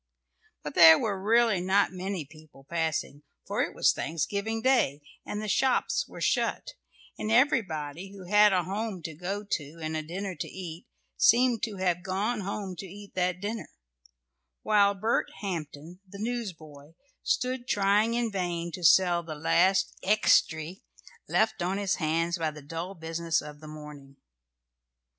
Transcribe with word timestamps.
]But 0.63 0.73
there 0.73 0.97
were 0.97 1.21
really 1.21 1.61
not 1.61 1.93
many 1.93 2.25
people 2.25 2.63
passing, 2.67 3.21
for 3.45 3.61
it 3.61 3.75
was 3.75 3.93
Thanksgiving 3.93 4.63
Day, 4.63 5.03
and 5.27 5.39
the 5.39 5.47
shops 5.47 6.07
were 6.07 6.19
shut, 6.19 6.69
and 7.19 7.31
everybody 7.31 8.11
who 8.11 8.23
had 8.25 8.51
a 8.51 8.63
home 8.63 9.03
to 9.03 9.13
go 9.13 9.43
to 9.43 9.79
and 9.79 9.95
a 9.95 10.01
dinner 10.01 10.33
to 10.37 10.47
eat 10.47 10.87
seemed 11.17 11.61
to 11.65 11.75
have 11.75 12.01
gone 12.01 12.39
home 12.39 12.75
to 12.77 12.87
eat 12.87 13.13
that 13.13 13.39
dinner, 13.41 13.69
while 14.63 14.95
Bert 14.95 15.27
Hampton, 15.41 15.99
the 16.09 16.17
newsboy, 16.19 16.93
stood 17.21 17.67
trying 17.67 18.15
in 18.15 18.31
vain 18.31 18.71
to 18.71 18.83
sell 18.83 19.21
the 19.21 19.35
last 19.35 19.95
"extry" 20.01 20.81
left 21.29 21.61
on 21.61 21.77
his 21.77 21.97
hands 21.97 22.39
by 22.39 22.49
the 22.49 22.63
dull 22.63 22.95
business 22.95 23.39
of 23.39 23.59
the 23.59 23.67
morning. 23.67 24.15